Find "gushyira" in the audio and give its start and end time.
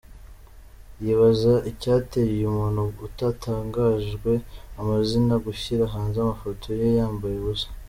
5.45-5.83